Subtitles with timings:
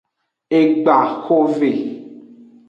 [0.59, 1.71] Egban hove.